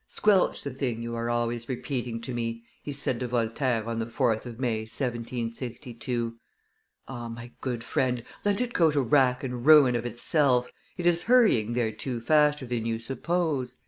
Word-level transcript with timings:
"Squelch 0.07 0.63
the 0.63 0.71
thing! 0.71 1.03
you 1.03 1.13
are 1.13 1.29
always 1.29 1.69
repeating 1.69 2.19
to 2.21 2.33
me," 2.33 2.63
he 2.81 2.91
said 2.91 3.19
to 3.19 3.27
Voltaire 3.27 3.87
on 3.87 3.99
the 3.99 4.07
4th 4.07 4.47
of 4.47 4.59
May, 4.59 4.79
1762. 4.79 6.37
"Ah! 7.07 7.29
my 7.29 7.51
good 7.61 7.83
friend, 7.83 8.23
let 8.43 8.61
it 8.61 8.73
go 8.73 8.89
to 8.89 8.99
rack 8.99 9.43
and 9.43 9.63
ruin 9.63 9.95
of 9.95 10.07
itself, 10.07 10.67
it 10.97 11.05
is 11.05 11.21
hurrying 11.29 11.73
thereto 11.75 12.19
faster 12.19 12.65
than 12.65 12.83
you 12.87 12.97
suppose." 12.97 13.75